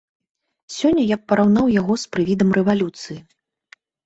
Сёння 0.77 1.03
я 1.11 1.17
б 1.19 1.31
параўнаў 1.31 1.69
яго 1.75 1.93
з 2.05 2.17
прывідам 2.17 2.49
рэвалюцыі. 2.61 3.19